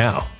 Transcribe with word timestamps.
now. 0.00 0.39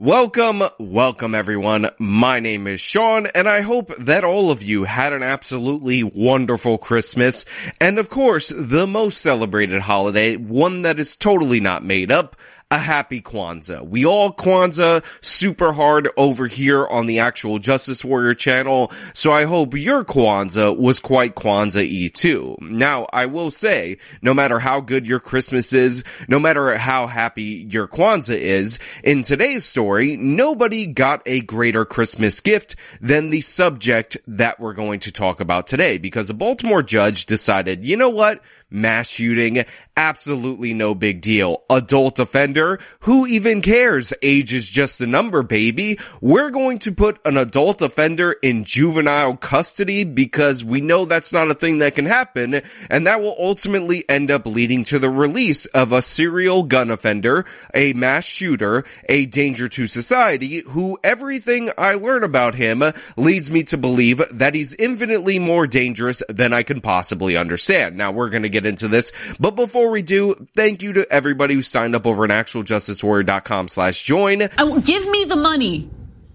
Welcome, 0.00 0.62
welcome 0.78 1.34
everyone. 1.34 1.90
My 1.98 2.38
name 2.38 2.68
is 2.68 2.80
Sean 2.80 3.26
and 3.34 3.48
I 3.48 3.62
hope 3.62 3.92
that 3.96 4.22
all 4.22 4.52
of 4.52 4.62
you 4.62 4.84
had 4.84 5.12
an 5.12 5.24
absolutely 5.24 6.04
wonderful 6.04 6.78
Christmas 6.78 7.44
and 7.80 7.98
of 7.98 8.08
course 8.08 8.52
the 8.54 8.86
most 8.86 9.20
celebrated 9.20 9.80
holiday, 9.80 10.36
one 10.36 10.82
that 10.82 11.00
is 11.00 11.16
totally 11.16 11.58
not 11.58 11.84
made 11.84 12.12
up, 12.12 12.36
a 12.70 12.76
happy 12.76 13.22
Kwanzaa. 13.22 13.88
We 13.88 14.04
all 14.04 14.30
Kwanzaa 14.30 15.02
super 15.22 15.72
hard 15.72 16.10
over 16.18 16.46
here 16.46 16.86
on 16.86 17.06
the 17.06 17.20
actual 17.20 17.58
Justice 17.58 18.04
Warrior 18.04 18.34
channel, 18.34 18.92
so 19.14 19.32
I 19.32 19.44
hope 19.44 19.74
your 19.74 20.04
Kwanzaa 20.04 20.76
was 20.76 21.00
quite 21.00 21.34
Kwanzaa-y 21.34 22.10
too. 22.12 22.58
Now, 22.60 23.06
I 23.10 23.24
will 23.24 23.50
say, 23.50 23.96
no 24.20 24.34
matter 24.34 24.58
how 24.58 24.82
good 24.82 25.06
your 25.06 25.18
Christmas 25.18 25.72
is, 25.72 26.04
no 26.28 26.38
matter 26.38 26.76
how 26.76 27.06
happy 27.06 27.66
your 27.70 27.88
Kwanzaa 27.88 28.36
is, 28.36 28.78
in 29.02 29.22
today's 29.22 29.64
story, 29.64 30.18
nobody 30.18 30.86
got 30.86 31.22
a 31.24 31.40
greater 31.40 31.86
Christmas 31.86 32.42
gift 32.42 32.76
than 33.00 33.30
the 33.30 33.40
subject 33.40 34.18
that 34.26 34.60
we're 34.60 34.74
going 34.74 35.00
to 35.00 35.12
talk 35.12 35.40
about 35.40 35.68
today, 35.68 35.96
because 35.96 36.28
a 36.28 36.34
Baltimore 36.34 36.82
judge 36.82 37.24
decided, 37.24 37.86
you 37.86 37.96
know 37.96 38.10
what? 38.10 38.42
Mass 38.70 39.08
shooting, 39.08 39.64
absolutely 39.96 40.74
no 40.74 40.94
big 40.94 41.20
deal. 41.20 41.62
Adult 41.70 42.18
offender, 42.18 42.78
who 43.00 43.26
even 43.26 43.62
cares? 43.62 44.12
Age 44.22 44.54
is 44.54 44.68
just 44.68 45.00
a 45.00 45.06
number, 45.06 45.42
baby. 45.42 45.98
We're 46.20 46.50
going 46.50 46.78
to 46.80 46.92
put 46.92 47.18
an 47.24 47.36
adult 47.36 47.82
offender 47.82 48.32
in 48.42 48.64
juvenile 48.64 49.36
custody 49.36 50.04
because 50.04 50.64
we 50.64 50.80
know 50.80 51.04
that's 51.04 51.32
not 51.32 51.50
a 51.50 51.54
thing 51.54 51.78
that 51.78 51.94
can 51.94 52.06
happen, 52.06 52.62
and 52.90 53.06
that 53.06 53.20
will 53.20 53.36
ultimately 53.38 54.08
end 54.08 54.30
up 54.30 54.46
leading 54.46 54.84
to 54.84 54.98
the 54.98 55.10
release 55.10 55.66
of 55.66 55.92
a 55.92 56.02
serial 56.02 56.62
gun 56.62 56.90
offender, 56.90 57.44
a 57.74 57.92
mass 57.94 58.24
shooter, 58.24 58.84
a 59.08 59.26
danger 59.26 59.68
to 59.68 59.86
society, 59.86 60.62
who 60.68 60.98
everything 61.02 61.70
I 61.76 61.94
learn 61.94 62.24
about 62.24 62.54
him 62.54 62.82
leads 63.16 63.50
me 63.50 63.62
to 63.64 63.76
believe 63.76 64.22
that 64.30 64.54
he's 64.54 64.74
infinitely 64.74 65.38
more 65.38 65.66
dangerous 65.66 66.22
than 66.28 66.52
I 66.52 66.62
can 66.62 66.80
possibly 66.80 67.36
understand. 67.36 67.96
Now 67.96 68.12
we're 68.12 68.30
gonna 68.30 68.48
get 68.48 68.57
get 68.60 68.66
into 68.68 68.88
this. 68.88 69.12
But 69.38 69.52
before 69.52 69.90
we 69.90 70.02
do, 70.02 70.34
thank 70.54 70.82
you 70.82 70.92
to 70.94 71.06
everybody 71.10 71.54
who 71.54 71.62
signed 71.62 71.94
up 71.94 72.06
over 72.06 72.24
at 72.24 72.30
actualjusticewarrior.com 72.30 73.68
slash 73.68 74.02
join. 74.02 74.48
Oh, 74.58 74.80
give 74.80 75.08
me 75.08 75.24
the 75.24 75.36
money. 75.36 75.88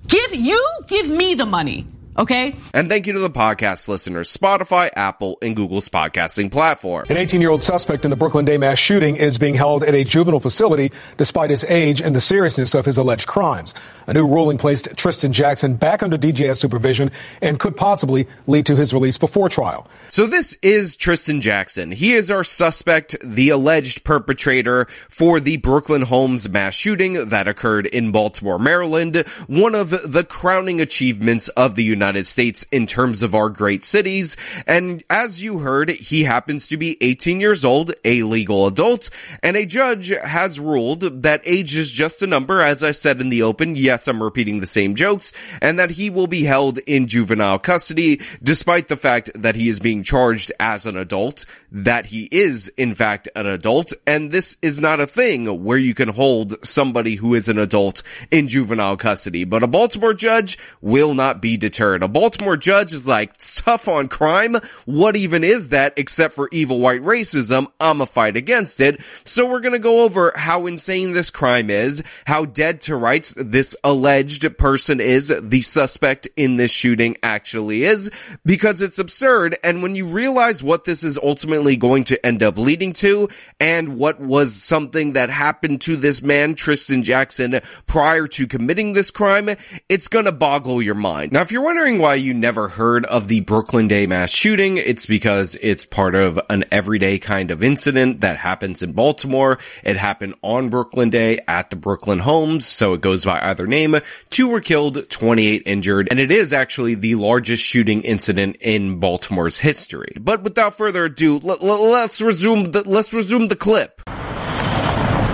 Give 0.08 0.34
you 0.34 0.62
give 0.88 1.08
me 1.08 1.34
the 1.36 1.46
money. 1.46 1.88
Okay. 2.16 2.56
And 2.76 2.90
thank 2.90 3.08
you 3.08 3.14
to 3.14 3.20
the 3.20 3.30
podcast 3.30 3.88
listeners, 3.88 4.36
Spotify, 4.36 4.92
Apple, 4.96 5.40
and 5.42 5.56
Google's 5.56 5.90
podcasting 5.90 6.52
platform. 6.52 7.08
An 7.10 7.18
18 7.18 7.42
year 7.42 7.50
old 7.50 7.64
suspect 7.64 8.06
in 8.06 8.12
the 8.12 8.16
Brooklyn 8.16 8.46
Day 8.46 8.60
mass 8.60 8.78
shooting 8.78 9.16
is 9.16 9.40
being 9.40 9.56
held 9.56 9.84
at 9.84 9.96
a 9.96 10.04
juvenile 10.04 10.40
facility 10.40 10.92
despite 11.18 11.50
his 11.50 11.64
age 11.66 12.02
and 12.02 12.16
the 12.16 12.22
seriousness 12.22 12.76
of 12.76 12.86
his 12.86 13.00
alleged 13.00 13.28
crimes. 13.28 13.74
A 14.06 14.14
new 14.14 14.28
ruling 14.28 14.60
placed 14.60 14.96
Tristan 14.96 15.34
Jackson 15.34 15.74
back 15.74 16.04
under 16.04 16.16
DJS 16.18 16.58
supervision 16.58 17.10
and 17.42 17.60
could 17.60 17.76
possibly 17.76 18.28
lead 18.46 18.68
to 18.68 18.76
his 18.76 18.94
release 18.94 19.18
before 19.18 19.50
trial. 19.50 19.88
So 20.10 20.28
this 20.28 20.56
is 20.62 20.96
Tristan 20.96 21.42
Jackson. 21.42 21.92
He 21.92 22.14
is 22.14 22.30
our 22.30 22.44
suspect, 22.44 23.16
the 23.24 23.50
alleged 23.50 24.04
perpetrator 24.04 24.86
for 25.10 25.40
the 25.40 25.58
Brooklyn 25.58 26.04
Homes 26.04 26.48
mass 26.48 26.76
shooting 26.76 27.30
that 27.30 27.48
occurred 27.48 27.88
in 27.88 28.12
Baltimore, 28.12 28.60
Maryland. 28.60 29.16
One 29.48 29.74
of 29.74 29.90
the 29.90 30.24
crowning 30.24 30.80
achievements 30.80 31.48
of 31.50 31.74
the 31.74 31.84
United 31.84 32.03
United 32.04 32.28
States 32.28 32.66
in 32.70 32.86
terms 32.86 33.24
of 33.24 33.34
our 33.34 33.50
great 33.50 33.86
cities. 33.86 34.36
And 34.68 35.04
as 35.10 35.42
you 35.42 35.60
heard, 35.60 35.90
he 35.90 36.24
happens 36.24 36.68
to 36.68 36.76
be 36.76 36.98
18 37.02 37.40
years 37.40 37.64
old, 37.64 37.94
a 38.04 38.24
legal 38.24 38.68
adult, 38.68 39.10
and 39.42 39.56
a 39.56 39.66
judge 39.66 40.10
has 40.10 40.60
ruled 40.60 41.24
that 41.24 41.42
age 41.46 41.78
is 41.78 41.90
just 41.90 42.22
a 42.22 42.28
number, 42.28 42.60
as 42.60 42.84
I 42.84 42.92
said 42.92 43.22
in 43.22 43.30
the 43.30 43.44
open. 43.44 43.78
Yes, 43.78 44.08
I'm 44.10 44.22
repeating 44.22 44.60
the 44.60 44.66
same 44.66 44.96
jokes, 44.96 45.32
and 45.62 45.80
that 45.80 45.92
he 45.92 46.10
will 46.10 46.28
be 46.28 46.44
held 46.44 46.78
in 46.80 47.08
juvenile 47.08 47.60
custody, 47.60 48.20
despite 48.42 48.90
the 48.90 48.98
fact 48.98 49.32
that 49.36 49.56
he 49.56 49.70
is 49.70 49.80
being 49.80 50.04
charged 50.04 50.52
as 50.60 50.86
an 50.86 50.98
adult, 50.98 51.46
that 51.72 52.08
he 52.08 52.28
is, 52.32 52.68
in 52.76 52.94
fact, 52.96 53.30
an 53.34 53.48
adult, 53.48 53.94
and 54.06 54.30
this 54.30 54.58
is 54.62 54.82
not 54.82 55.00
a 55.00 55.08
thing 55.08 55.64
where 55.64 55.78
you 55.78 55.94
can 55.94 56.10
hold 56.10 56.66
somebody 56.66 57.16
who 57.16 57.34
is 57.34 57.48
an 57.48 57.58
adult 57.58 58.04
in 58.30 58.50
juvenile 58.50 58.98
custody. 58.98 59.46
But 59.46 59.64
a 59.64 59.68
Baltimore 59.68 60.14
judge 60.14 60.58
will 60.82 61.14
not 61.14 61.42
be 61.42 61.56
deterred 61.56 61.93
a 62.02 62.08
Baltimore 62.08 62.58
judge 62.58 62.94
is 62.94 63.08
like, 63.08 63.34
tough 63.38 63.88
on 63.88 64.08
crime? 64.08 64.56
What 64.86 65.16
even 65.16 65.44
is 65.44 65.70
that 65.70 65.94
except 65.98 66.34
for 66.34 66.50
evil 66.52 66.80
white 66.80 67.02
racism? 67.02 67.68
I'm 67.80 68.02
a 68.02 68.06
fight 68.06 68.38
against 68.38 68.80
it. 68.80 69.02
So 69.26 69.50
we're 69.50 69.60
gonna 69.60 69.80
go 69.80 70.04
over 70.06 70.34
how 70.36 70.66
insane 70.66 71.12
this 71.12 71.30
crime 71.30 71.70
is, 71.70 72.02
how 72.26 72.46
dead 72.46 72.82
to 72.82 72.96
rights 72.96 73.34
this 73.36 73.76
alleged 73.84 74.58
person 74.58 75.02
is, 75.02 75.28
the 75.28 75.62
suspect 75.62 76.28
in 76.38 76.56
this 76.56 76.72
shooting 76.72 77.18
actually 77.22 77.84
is, 77.84 78.10
because 78.46 78.82
it's 78.82 79.00
absurd. 79.00 79.58
And 79.64 79.84
when 79.84 79.96
you 79.96 80.08
realize 80.08 80.64
what 80.64 80.86
this 80.86 81.04
is 81.04 81.18
ultimately 81.22 81.76
going 81.76 82.06
to 82.06 82.26
end 82.26 82.42
up 82.42 82.58
leading 82.58 82.94
to, 82.94 83.28
and 83.60 83.98
what 83.98 84.22
was 84.22 84.56
something 84.56 85.14
that 85.14 85.30
happened 85.30 85.82
to 85.82 85.98
this 85.98 86.22
man, 86.22 86.56
Tristan 86.56 87.04
Jackson, 87.04 87.60
prior 87.86 88.28
to 88.28 88.48
committing 88.48 88.94
this 88.94 89.12
crime, 89.12 89.50
it's 89.90 90.08
gonna 90.08 90.32
boggle 90.32 90.82
your 90.82 90.96
mind. 90.96 91.34
Now, 91.34 91.42
if 91.42 91.52
you're 91.52 91.64
wondering 91.64 91.83
wondering 91.84 92.02
why 92.02 92.16
you 92.16 92.34
never 92.34 92.70
heard 92.70 93.06
of 93.08 93.28
the 93.28 93.42
Brooklyn 93.42 93.90
Day 93.90 94.08
mass 94.08 94.30
shooting, 94.30 94.78
it's 94.78 95.06
because 95.06 95.56
it's 95.56 95.84
part 95.84 96.16
of 96.16 96.40
an 96.50 96.64
everyday 96.72 97.20
kind 97.20 97.52
of 97.52 97.62
incident 97.62 98.22
that 98.22 98.38
happens 98.38 98.82
in 98.82 98.94
Baltimore. 98.94 99.60
It 99.84 99.98
happened 99.98 100.36
on 100.42 100.70
Brooklyn 100.70 101.10
Day 101.10 101.42
at 101.46 101.72
the 101.72 101.76
Brooklyn 101.76 102.20
Homes, 102.20 102.66
so 102.66 102.94
it 102.94 103.02
goes 103.02 103.26
by 103.26 103.42
either 103.42 103.68
name. 103.68 103.98
Two 104.30 104.48
were 104.48 104.62
killed, 104.62 105.10
28 105.10 105.64
injured, 105.66 106.08
and 106.10 106.22
it 106.22 106.32
is 106.32 106.54
actually 106.54 106.96
the 106.96 107.16
largest 107.16 107.62
shooting 107.62 108.02
incident 108.04 108.56
in 108.62 109.02
Baltimore's 109.02 109.60
history. 109.60 110.16
But 110.18 110.42
without 110.42 110.76
further 110.76 111.04
ado, 111.04 111.40
let, 111.40 111.62
us 111.62 112.22
resume 112.22 112.72
the, 112.72 112.88
let's 112.88 113.14
resume 113.14 113.50
the 113.50 113.58
clip 113.58 114.00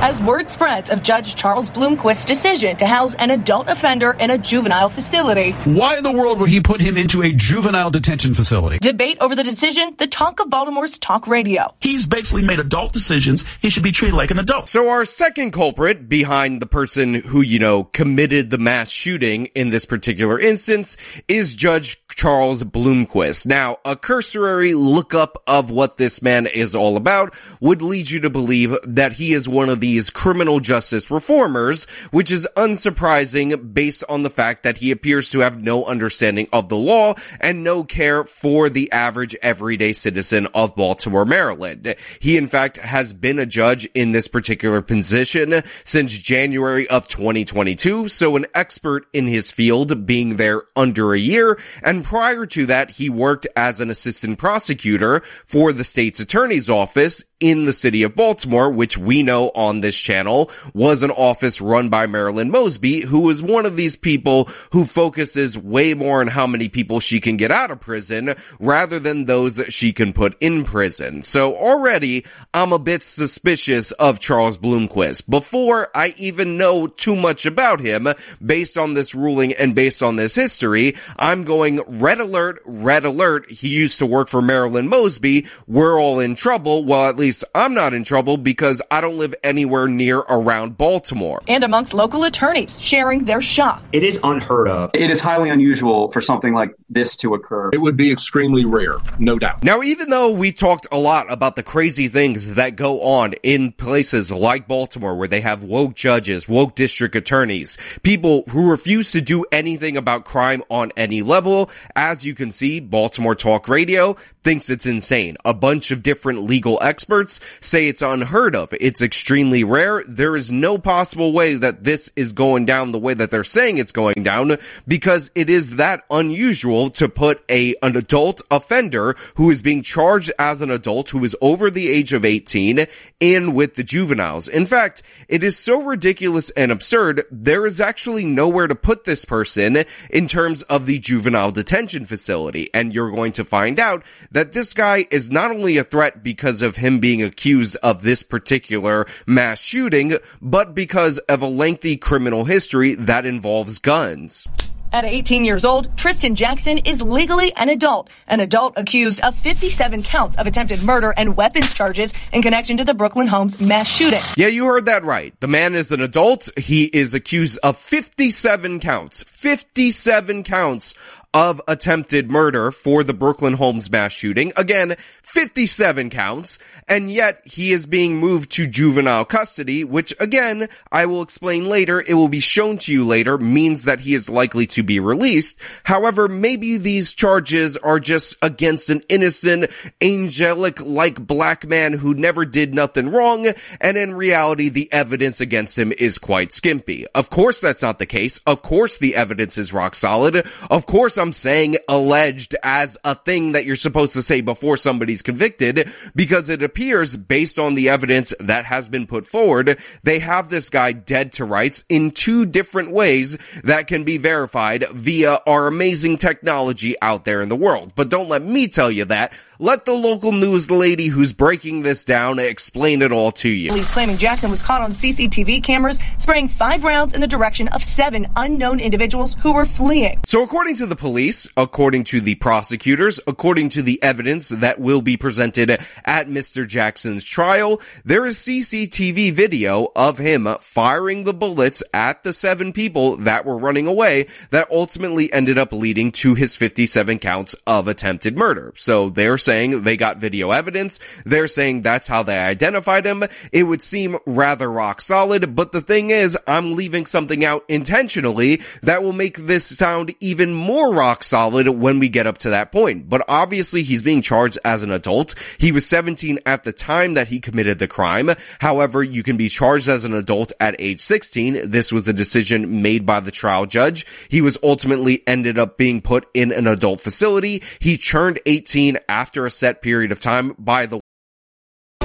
as 0.02 0.22
word 0.22 0.50
spreads 0.50 0.90
of 0.90 1.04
Judge 1.04 1.36
Charles 1.36 1.70
Blomquist's 1.70 2.24
decision 2.24 2.78
to 2.78 2.86
house 2.86 3.16
an 3.16 3.32
adult 3.32 3.68
offender 3.68 4.12
in 4.14 4.32
a 4.32 4.38
juvenile 4.38 4.88
facility. 4.88 5.52
Why 5.66 5.98
in 5.98 6.04
the 6.04 6.12
world 6.12 6.40
would 6.40 6.50
he 6.50 6.62
put 6.62 6.80
him 6.80 6.96
into 6.96 7.22
a 7.22 7.34
juvenile 7.34 7.92
detention 7.92 8.34
facility? 8.34 8.80
Debate 8.80 9.18
over 9.20 9.36
the 9.36 9.44
decision, 9.44 9.96
the 9.98 10.08
talk 10.08 10.40
of 10.40 10.50
Baltimore's 10.50 10.98
talk 10.98 11.28
radio. 11.28 11.74
He's 11.82 12.08
basically 12.08 12.44
made 12.44 12.60
adult 12.60 12.94
decisions. 12.94 13.44
He 13.62 13.70
should 13.70 13.84
be 13.84 13.92
treated 13.92 14.16
like 14.16 14.32
an 14.32 14.40
adult. 14.40 14.70
So 14.70 14.90
our 14.90 15.04
second 15.04 15.52
culprit 15.52 16.08
behind 16.08 16.62
the 16.62 16.66
person 16.66 17.16
who, 17.16 17.42
you 17.42 17.60
know, 17.60 17.84
committed 17.84 18.50
the 18.50 18.58
mass 18.58 18.90
shooting 18.90 19.48
in 19.48 19.70
this 19.70 19.86
particular 19.86 20.40
instance 20.40 20.96
is 21.28 21.54
Judge 21.54 22.02
Charles 22.08 22.64
Bloomquist. 22.64 23.46
Now, 23.46 23.80
a 23.84 23.98
cursory 23.98 24.74
lookup 24.74 25.44
of 25.46 25.70
what 25.70 25.98
this 25.98 26.22
man 26.22 26.48
is 26.48 26.74
all 26.74 26.96
about 26.96 27.36
would 27.60 27.82
lead 27.82 28.10
you 28.10 28.22
to 28.22 28.30
believe 28.30 28.76
that 28.86 29.14
he 29.14 29.34
is 29.34 29.50
one 29.50 29.70
of 29.70 29.80
these 29.90 30.12
criminal 30.12 30.60
justice 30.60 31.10
reformers, 31.10 31.86
which 32.12 32.32
is 32.32 32.48
unsurprising 32.56 33.74
based 33.74 34.04
on 34.08 34.22
the 34.22 34.30
fact 34.30 34.62
that 34.62 34.78
he 34.78 34.92
appears 34.92 35.32
to 35.32 35.40
have 35.40 35.64
no 35.64 35.84
understanding 35.84 36.48
of 36.54 36.70
the 36.70 36.78
law 36.78 37.16
and 37.42 37.64
no 37.64 37.84
care 37.84 38.24
for 38.24 38.70
the 38.70 38.92
average 38.92 39.36
everyday 39.42 39.92
citizen 39.92 40.48
of 40.54 40.76
Baltimore, 40.76 41.26
Maryland. 41.26 41.96
He 42.20 42.38
in 42.38 42.48
fact 42.48 42.78
has 42.78 43.16
been 43.16 43.40
a 43.40 43.48
judge 43.48 43.86
in 43.96 44.12
this 44.12 44.28
particular 44.28 44.84
position 44.84 45.64
since 45.84 46.16
January 46.20 46.88
of 46.88 47.08
2022, 47.08 48.10
so 48.10 48.36
an 48.36 48.46
expert 48.54 49.08
in 49.12 49.26
his 49.26 49.50
field 49.50 50.06
being 50.06 50.36
there 50.36 50.62
under 50.76 51.16
a 51.16 51.20
year 51.20 51.58
and 51.82 52.04
prior 52.04 52.46
to 52.46 52.68
that, 52.68 52.92
he 52.92 53.10
worked 53.10 53.48
as 53.56 53.82
an 53.82 53.90
assistant 53.90 54.38
prosecutor 54.38 55.22
for 55.46 55.74
the 55.74 55.84
state's 55.84 56.20
attorney's 56.20 56.70
office 56.70 57.24
in 57.40 57.66
the 57.66 57.74
city 57.74 58.04
of 58.04 58.16
Baltimore, 58.16 58.70
which 58.70 58.98
we 58.98 59.24
know 59.24 59.50
on 59.56 59.79
this 59.82 60.00
channel 60.00 60.52
was 60.74 61.04
an 61.04 61.12
office 61.12 61.62
run 61.62 61.90
by 61.90 62.08
Marilyn 62.08 62.50
Mosby, 62.50 63.02
who 63.02 63.30
is 63.30 63.42
one 63.42 63.66
of 63.66 63.78
these 63.78 63.96
people 63.96 64.50
who 64.72 64.86
focuses 64.86 65.58
way 65.58 65.94
more 65.94 66.22
on 66.22 66.28
how 66.28 66.48
many 66.48 66.70
people 66.70 67.00
she 67.00 67.20
can 67.20 67.38
get 67.38 67.52
out 67.52 67.72
of 67.72 67.80
prison 67.80 68.36
rather 68.60 69.00
than 69.00 69.26
those 69.26 69.56
that 69.58 69.74
she 69.74 69.94
can 69.94 70.14
put 70.14 70.38
in 70.40 70.64
prison. 70.64 71.24
So 71.24 71.56
already 71.56 72.26
I'm 72.54 72.74
a 72.74 72.80
bit 72.80 73.04
suspicious 73.04 73.92
of 73.94 74.20
Charles 74.20 74.58
Blomquist 74.58 75.30
before 75.30 75.90
I 75.96 76.14
even 76.18 76.58
know 76.58 76.88
too 76.88 77.16
much 77.16 77.46
about 77.46 77.80
him 77.80 78.08
based 78.46 78.78
on 78.78 78.94
this 78.94 79.16
ruling 79.16 79.54
and 79.54 79.76
based 79.76 80.04
on 80.04 80.16
this 80.16 80.36
history. 80.36 80.96
I'm 81.18 81.44
going 81.44 81.82
red 82.00 82.20
alert, 82.20 82.62
red 82.66 83.06
alert. 83.06 83.50
He 83.50 83.70
used 83.70 84.00
to 84.00 84.06
work 84.06 84.28
for 84.28 84.42
Marilyn 84.42 84.88
Mosby. 84.88 85.48
We're 85.68 86.00
all 86.00 86.20
in 86.20 86.36
trouble. 86.36 86.84
Well, 86.86 87.08
at 87.10 87.18
least 87.18 87.44
I'm 87.54 87.74
not 87.74 87.94
in 87.94 88.04
trouble 88.04 88.38
because 88.38 88.82
I 88.92 89.02
don't 89.02 89.18
live 89.18 89.36
anywhere 89.44 89.69
near 89.88 90.20
around 90.20 90.78
Baltimore. 90.78 91.42
And 91.48 91.64
amongst 91.64 91.94
local 91.94 92.24
attorneys 92.24 92.78
sharing 92.80 93.26
their 93.26 93.42
shock. 93.42 93.82
It 93.94 94.04
is 94.04 94.20
unheard 94.24 94.68
of. 94.68 94.92
It 94.94 95.12
is 95.12 95.20
highly 95.20 95.50
unusual 95.50 96.12
for 96.12 96.22
something 96.22 96.54
like 96.54 96.74
this 96.90 97.16
to 97.18 97.34
occur. 97.34 97.70
It 97.74 97.82
would 97.82 97.98
be 97.98 98.12
extremely 98.12 98.66
rare, 98.66 98.96
no 99.20 99.38
doubt. 99.38 99.64
Now, 99.64 99.82
even 99.82 100.10
though 100.10 100.32
we've 100.32 100.58
talked 100.58 100.88
a 100.92 100.98
lot 100.98 101.32
about 101.32 101.56
the 101.56 101.64
crazy 101.64 102.08
things 102.08 102.56
that 102.56 102.76
go 102.76 103.02
on 103.02 103.34
in 103.44 103.72
places 103.72 104.32
like 104.32 104.68
Baltimore 104.68 105.16
where 105.16 105.28
they 105.28 105.42
have 105.42 105.64
woke 105.64 105.96
judges, 105.96 106.48
woke 106.48 106.76
district 106.76 107.16
attorneys, 107.16 107.78
people 108.04 108.44
who 108.50 108.70
refuse 108.70 109.12
to 109.12 109.22
do 109.22 109.46
anything 109.52 109.98
about 109.98 110.26
crime 110.26 110.64
on 110.70 110.92
any 110.98 111.22
level, 111.22 111.70
as 111.96 112.26
you 112.26 112.34
can 112.34 112.52
see, 112.52 112.80
Baltimore 112.80 113.36
Talk 113.36 113.68
Radio 113.68 114.16
thinks 114.44 114.70
it's 114.70 114.86
insane. 114.86 115.38
A 115.46 115.54
bunch 115.54 115.92
of 115.92 116.04
different 116.04 116.44
legal 116.44 116.80
experts 116.82 117.40
say 117.60 117.88
it's 117.88 118.02
unheard 118.02 118.56
of. 118.56 118.74
It's 118.80 119.02
extremely 119.02 119.59
rare. 119.64 120.04
There 120.08 120.36
is 120.36 120.52
no 120.52 120.78
possible 120.78 121.34
way 121.34 121.56
that 121.56 121.84
this 121.84 122.12
is 122.16 122.34
going 122.34 122.66
down 122.66 122.92
the 122.92 123.00
way 123.00 123.14
that 123.14 123.32
they're 123.32 123.44
saying 123.44 123.78
it's 123.78 123.92
going 123.92 124.24
down 124.24 124.58
because 124.88 125.32
it 125.36 125.50
is 125.50 125.78
that 125.78 126.04
unusual 126.10 126.90
to 126.92 127.10
put 127.10 127.44
a, 127.50 127.76
an 127.82 127.96
adult 127.96 128.42
offender 128.52 129.16
who 129.36 129.50
is 129.50 129.62
being 129.62 129.82
charged 129.82 130.32
as 130.40 130.62
an 130.62 130.72
adult 130.72 131.10
who 131.10 131.24
is 131.24 131.36
over 131.42 131.72
the 131.72 131.90
age 131.90 132.14
of 132.14 132.26
18 132.26 132.88
in 133.20 133.54
with 133.54 133.76
the 133.76 133.84
juveniles. 133.84 134.48
In 134.48 134.66
fact, 134.66 135.04
it 135.28 135.44
is 135.44 135.58
so 135.58 135.84
ridiculous 135.84 136.50
and 136.52 136.72
absurd. 136.72 137.24
There 137.32 137.66
is 137.66 137.82
actually 137.82 138.26
nowhere 138.26 138.68
to 138.68 138.76
put 138.76 139.04
this 139.04 139.26
person 139.26 139.86
in 140.10 140.28
terms 140.28 140.64
of 140.64 140.86
the 140.86 141.00
juvenile 141.00 141.52
detention 141.52 142.06
facility. 142.06 142.70
And 142.74 142.94
you're 142.94 143.12
going 143.12 143.34
to 143.34 143.46
find 143.46 143.80
out 143.80 144.04
that 144.32 144.54
this 144.54 144.74
guy 144.74 145.06
is 145.12 145.30
not 145.30 145.52
only 145.52 145.78
a 145.78 145.84
threat 145.84 146.24
because 146.24 146.62
of 146.62 146.76
him 146.76 147.00
being 147.00 147.24
accused 147.24 147.78
of 147.84 148.04
this 148.04 148.24
particular 148.24 149.06
mass 149.26 149.49
shooting, 149.58 150.18
but 150.42 150.76
because 150.76 151.18
of 151.20 151.42
a 151.42 151.48
lengthy 151.48 151.98
criminal 151.98 152.46
history 152.46 152.94
that 152.96 153.26
involves 153.26 153.80
guns. 153.80 154.48
At 154.92 155.06
18 155.06 155.46
years 155.46 155.66
old, 155.66 155.96
Tristan 155.98 156.34
Jackson 156.34 156.80
is 156.80 157.00
legally 157.00 157.54
an 157.54 157.70
adult, 157.70 158.10
an 158.28 158.40
adult 158.40 158.74
accused 158.76 159.22
of 159.22 159.36
57 159.36 160.02
counts 160.02 160.36
of 160.38 160.48
attempted 160.48 160.82
murder 160.82 161.14
and 161.16 161.38
weapons 161.38 161.72
charges 161.72 162.12
in 162.34 162.42
connection 162.42 162.76
to 162.78 162.84
the 162.84 162.96
Brooklyn 162.96 163.28
Homes 163.28 163.62
mass 163.62 163.88
shooting. 163.88 164.22
Yeah, 164.36 164.48
you 164.48 164.66
heard 164.66 164.88
that 164.88 165.04
right. 165.04 165.40
The 165.42 165.48
man 165.48 165.76
is 165.76 165.92
an 165.92 166.02
adult. 166.02 166.50
He 166.58 166.86
is 166.86 167.14
accused 167.14 167.60
of 167.62 167.78
57 167.78 168.80
counts, 168.80 169.22
57 169.24 170.44
counts 170.44 170.96
of 171.34 171.62
attempted 171.68 172.32
murder 172.32 172.72
for 172.72 173.04
the 173.04 173.14
Brooklyn 173.14 173.54
Homes 173.54 173.92
mass 173.92 174.12
shooting. 174.12 174.52
Again, 174.58 174.96
57 175.22 176.10
counts, 176.10 176.58
and 176.88 177.12
yet 177.12 177.42
he 177.46 177.72
is 177.72 177.86
being 177.86 178.18
moved 178.18 178.52
to 178.54 178.66
juvenile 178.66 179.26
custody, 179.26 179.84
which 179.84 180.14
again, 180.20 180.70
I 180.92 181.06
will 181.06 181.22
explain 181.22 181.70
later, 181.70 182.02
it 182.02 182.16
will 182.16 182.30
be 182.30 182.40
shown 182.40 182.80
to 182.80 182.92
you 182.92 183.06
later, 183.06 183.38
means 183.38 183.84
that 183.84 184.00
he 184.00 184.16
is 184.16 184.28
likely 184.28 184.66
to 184.68 184.82
be 184.82 185.00
released. 185.00 185.60
However, 185.84 186.28
maybe 186.28 186.78
these 186.78 187.14
charges 187.14 187.78
are 187.78 188.00
just 188.00 188.36
against 188.42 188.90
an 188.90 189.02
innocent, 189.08 189.70
angelic-like 190.02 191.20
black 191.26 191.68
man 191.68 191.94
who 191.94 192.16
never 192.16 192.44
did 192.44 192.74
nothing 192.74 193.10
wrong, 193.10 193.54
and 193.80 193.98
in 193.98 194.16
reality, 194.16 194.70
the 194.70 194.92
evidence 194.92 195.42
against 195.42 195.78
him 195.78 195.92
is 195.92 196.18
quite 196.18 196.52
skimpy. 196.52 197.06
Of 197.14 197.30
course 197.30 197.62
that's 197.62 197.84
not 197.84 198.00
the 198.00 198.08
case. 198.08 198.40
Of 198.48 198.64
course 198.64 198.98
the 198.98 199.16
evidence 199.16 199.60
is 199.60 199.74
rock 199.74 199.96
solid. 199.96 200.48
Of 200.72 200.88
course 200.88 201.19
I'm 201.20 201.34
saying 201.34 201.78
alleged 201.88 202.56
as 202.64 202.98
a 203.04 203.16
thing 203.16 203.52
that 203.52 203.66
you're 203.66 203.76
supposed 203.76 204.14
to 204.14 204.22
say 204.22 204.42
before 204.42 204.78
somebody's 204.78 205.22
convicted 205.22 205.92
because 206.16 206.50
it 206.50 206.64
appears 206.64 207.16
based 207.16 207.60
on 207.60 207.76
the 207.76 207.90
evidence 207.90 208.34
that 208.40 208.66
has 208.66 208.90
been 208.90 209.06
put 209.06 209.26
forward, 209.26 209.80
they 210.04 210.20
have 210.20 210.50
this 210.50 210.70
guy 210.70 210.92
dead 210.92 211.34
to 211.34 211.46
rights 211.46 211.84
in 211.90 212.12
two 212.12 212.46
different 212.46 212.92
ways 212.92 213.38
that 213.64 213.88
can 213.88 214.04
be 214.04 214.18
verified 214.18 214.86
via 214.90 215.40
our 215.46 215.68
amazing 215.68 216.18
technology 216.18 216.96
out 217.02 217.26
there 217.26 217.42
in 217.42 217.50
the 217.50 217.56
world. 217.56 217.94
But 217.96 218.10
don't 218.10 218.30
let 218.30 218.42
me 218.42 218.68
tell 218.68 218.90
you 218.90 219.06
that. 219.06 219.34
Let 219.62 219.84
the 219.84 219.92
local 219.92 220.32
news 220.32 220.72
lady 220.72 221.08
who's 221.08 221.34
breaking 221.34 221.82
this 221.82 222.06
down 222.06 222.40
explain 222.40 223.02
it 223.02 223.12
all 223.12 223.34
to 223.34 223.50
you. 223.50 223.68
Police 223.68 223.92
claiming 223.92 224.16
Jackson 224.16 224.50
was 224.50 224.62
caught 224.62 224.82
on 224.82 224.94
CCTV 224.94 225.62
cameras 225.62 226.00
spraying 226.18 226.48
five 226.48 226.86
rounds 226.86 227.14
in 227.14 227.20
the 227.20 227.28
direction 227.28 227.68
of 227.68 227.84
seven 227.84 228.30
unknown 228.38 228.80
individuals 228.80 229.34
who 229.34 229.52
were 229.52 229.66
fleeing. 229.66 230.22
So 230.26 230.44
according 230.44 230.78
to 230.78 230.86
the 230.86 230.96
police, 230.96 231.50
according 231.58 232.06
to 232.06 232.22
the 232.22 232.36
prosecutors, 232.36 233.20
according 233.28 233.68
to 233.70 233.82
the 233.82 234.02
evidence 234.02 234.48
that 234.48 234.80
will 234.80 235.02
be 235.02 235.18
presented 235.18 235.72
at 236.06 236.30
Mr. 236.30 236.66
Jackson's 236.66 237.26
trial, 237.26 237.82
there 238.06 238.26
is 238.26 238.38
CCTV 238.38 239.34
video 239.34 239.90
of 239.94 240.20
him 240.20 240.48
firing 240.62 241.26
the 241.26 241.34
bullets 241.34 241.84
at 241.94 242.24
the 242.24 242.32
seven 242.32 242.72
people 242.72 243.18
that 243.18 243.46
were 243.46 243.58
running 243.58 243.88
away 243.88 244.28
that 244.52 244.72
ultimately 244.72 245.34
ended 245.34 245.58
up 245.58 245.74
leading 245.74 246.14
to 246.14 246.34
his 246.34 246.56
57 246.56 247.20
counts 247.20 247.56
of 247.68 247.90
attempted 247.90 248.38
murder. 248.38 248.72
So 248.78 249.10
they're 249.10 249.38
saying 249.50 249.82
they 249.82 249.98
got 249.98 250.18
video 250.18 250.52
evidence. 250.52 251.00
They're 251.26 251.48
saying 251.48 251.82
that's 251.82 252.08
how 252.08 252.22
they 252.22 252.38
identified 252.38 253.04
him. 253.04 253.24
It 253.52 253.64
would 253.64 253.82
seem 253.82 254.20
rather 254.28 254.72
rock 254.72 255.02
solid, 255.02 255.56
but 255.56 255.72
the 255.72 255.82
thing 255.82 256.12
is, 256.12 256.38
I'm 256.46 256.76
leaving 256.76 257.08
something 257.08 257.44
out 257.44 257.66
intentionally 257.68 258.62
that 258.84 259.02
will 259.02 259.12
make 259.12 259.38
this 259.38 259.66
sound 259.66 260.14
even 260.20 260.54
more 260.54 260.94
rock 260.94 261.24
solid 261.24 261.68
when 261.68 261.98
we 261.98 262.10
get 262.10 262.28
up 262.28 262.38
to 262.40 262.52
that 262.52 262.72
point. 262.72 263.10
But 263.10 263.26
obviously 263.28 263.82
he's 263.82 264.04
being 264.04 264.22
charged 264.22 264.60
as 264.64 264.84
an 264.84 264.92
adult. 264.92 265.34
He 265.58 265.72
was 265.72 265.88
17 265.88 266.38
at 266.46 266.64
the 266.64 266.72
time 266.72 267.16
that 267.16 267.30
he 267.30 267.40
committed 267.40 267.80
the 267.80 267.88
crime. 267.88 268.30
However, 268.60 269.02
you 269.02 269.24
can 269.24 269.36
be 269.36 269.50
charged 269.50 269.90
as 269.90 270.06
an 270.06 270.14
adult 270.14 270.54
at 270.60 270.76
age 270.78 271.00
16. 271.00 271.72
This 271.72 271.92
was 271.92 272.08
a 272.08 272.14
decision 272.14 272.84
made 272.84 273.04
by 273.04 273.20
the 273.20 273.32
trial 273.32 273.66
judge. 273.66 274.06
He 274.30 274.42
was 274.42 274.60
ultimately 274.62 275.24
ended 275.26 275.58
up 275.58 275.76
being 275.76 276.02
put 276.02 276.28
in 276.36 276.52
an 276.52 276.68
adult 276.68 277.02
facility. 277.02 277.64
He 277.80 277.98
turned 277.98 278.40
18 278.46 279.00
after 279.08 279.39
a 279.46 279.52
set 279.52 279.82
period 279.82 280.12
of 280.12 280.20
time 280.20 280.56
by 280.58 280.86
the 280.86 281.00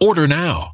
Order 0.00 0.26
now. 0.26 0.73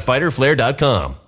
www.fighterflare.com. 0.00 1.27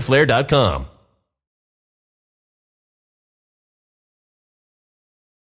fighterflare.com. 0.00 0.86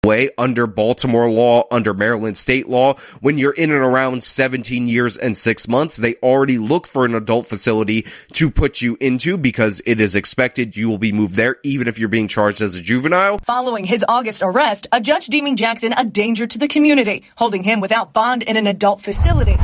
way 0.01 0.29
under 0.39 0.65
Baltimore 0.65 1.29
law, 1.29 1.67
under 1.69 1.93
Maryland 1.93 2.36
state 2.36 2.67
law. 2.67 2.96
When 3.19 3.38
you're 3.38 3.53
in 3.53 3.69
and 3.69 3.81
around 3.81 4.24
17 4.24 4.88
years 4.88 5.17
and 5.17 5.38
six 5.38 5.67
months, 5.67 5.98
they 5.98 6.15
already 6.24 6.58
look 6.58 6.88
for 6.88 7.05
an 7.05 7.13
adult 7.13 7.46
facility 7.46 8.08
to 8.34 8.50
put 8.50 8.81
you 8.81 8.98
into 9.00 9.38
because 9.38 9.84
it 9.86 10.01
is 10.01 10.15
expected 10.15 10.75
you 10.75 10.89
will 10.89 10.98
be 10.98 11.12
moved 11.12 11.36
there 11.36 11.58
even 11.63 11.88
if 11.88 12.00
you're 12.00 12.10
being 12.10 12.27
charged 12.27 12.62
as 12.62 12.75
a 12.75 12.81
juvenile. 12.81 13.38
Following 13.39 13.86
his 13.86 14.03
August 14.08 14.41
arrest, 14.41 14.88
a 14.91 15.00
judge 15.00 15.27
deeming 15.27 15.55
Jackson 15.55 15.93
a 15.93 16.05
danger 16.05 16.48
to 16.48 16.58
the 16.58 16.67
community, 16.67 17.24
holding 17.36 17.62
him 17.62 17.79
without 17.79 18.12
bond 18.12 18.41
in 18.41 18.58
an 18.58 18.65
adult 18.65 19.01
facility. 19.01 19.58